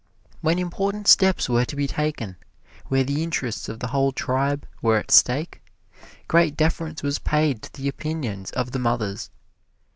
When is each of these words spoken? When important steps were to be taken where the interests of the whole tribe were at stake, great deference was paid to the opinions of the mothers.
When 0.41 0.57
important 0.57 1.07
steps 1.07 1.47
were 1.47 1.63
to 1.63 1.75
be 1.75 1.85
taken 1.85 2.37
where 2.87 3.03
the 3.03 3.21
interests 3.21 3.69
of 3.69 3.79
the 3.81 3.89
whole 3.89 4.11
tribe 4.11 4.65
were 4.81 4.97
at 4.97 5.11
stake, 5.11 5.61
great 6.27 6.57
deference 6.57 7.03
was 7.03 7.19
paid 7.19 7.61
to 7.61 7.73
the 7.73 7.87
opinions 7.87 8.49
of 8.49 8.71
the 8.71 8.79
mothers. 8.79 9.29